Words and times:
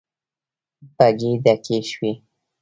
بګۍ 0.97 1.33
ډکې 1.43 1.77
شوې. 1.89 2.11